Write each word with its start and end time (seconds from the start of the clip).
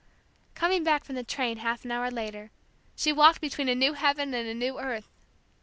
Coming 0.55 0.83
back 0.83 1.03
from 1.03 1.13
the 1.13 1.23
train 1.23 1.57
half 1.57 1.85
an 1.85 1.91
hour 1.91 2.09
later, 2.09 2.49
she 2.95 3.13
walked 3.13 3.39
between 3.39 3.69
a 3.69 3.75
new 3.75 3.93
heaven 3.93 4.33
and 4.33 4.47
a 4.49 4.53
new 4.55 4.79
earth! 4.79 5.07